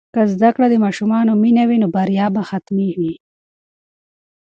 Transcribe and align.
که 0.13 0.21
زده 0.33 0.49
کړه 0.55 0.67
د 0.69 0.75
ماشومانو 0.83 1.31
مینه 1.43 1.63
وي، 1.69 1.77
نو 1.83 1.87
بریا 1.95 2.27
به 2.33 2.41
حتمي 2.49 2.89
وي. 2.99 3.13